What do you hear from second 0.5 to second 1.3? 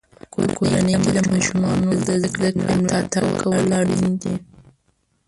کورنۍ کې د